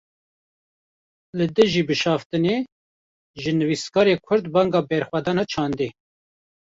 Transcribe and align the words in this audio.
Li 1.37 1.47
dijî 1.57 1.81
bişaftinê, 1.89 2.57
ji 3.41 3.51
nivîskarên 3.59 4.19
Kurd 4.27 4.45
banga 4.53 4.81
berxwedana 4.89 5.43
çandî 5.51 5.89